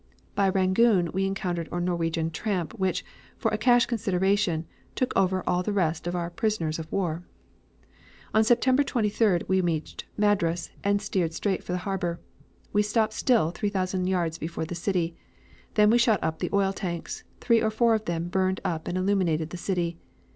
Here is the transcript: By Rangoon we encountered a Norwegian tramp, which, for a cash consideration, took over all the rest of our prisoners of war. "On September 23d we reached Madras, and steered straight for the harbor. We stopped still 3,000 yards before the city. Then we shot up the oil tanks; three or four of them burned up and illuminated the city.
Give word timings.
By 0.33 0.47
Rangoon 0.49 1.11
we 1.13 1.27
encountered 1.27 1.69
a 1.71 1.79
Norwegian 1.79 2.31
tramp, 2.31 2.73
which, 2.73 3.05
for 3.37 3.51
a 3.51 3.57
cash 3.59 3.85
consideration, 3.85 4.65
took 4.95 5.13
over 5.15 5.43
all 5.47 5.61
the 5.61 5.71
rest 5.73 6.07
of 6.07 6.15
our 6.15 6.31
prisoners 6.31 6.79
of 6.79 6.91
war. 6.91 7.21
"On 8.33 8.43
September 8.43 8.83
23d 8.83 9.47
we 9.47 9.61
reached 9.61 10.05
Madras, 10.17 10.71
and 10.83 10.99
steered 11.03 11.35
straight 11.35 11.63
for 11.63 11.73
the 11.73 11.77
harbor. 11.85 12.19
We 12.73 12.81
stopped 12.81 13.13
still 13.13 13.51
3,000 13.51 14.07
yards 14.07 14.39
before 14.39 14.65
the 14.65 14.73
city. 14.73 15.15
Then 15.75 15.91
we 15.91 15.99
shot 15.99 16.17
up 16.23 16.39
the 16.39 16.49
oil 16.51 16.73
tanks; 16.73 17.23
three 17.39 17.61
or 17.61 17.69
four 17.69 17.93
of 17.93 18.05
them 18.05 18.27
burned 18.27 18.59
up 18.65 18.87
and 18.87 18.97
illuminated 18.97 19.51
the 19.51 19.55
city. 19.57 19.99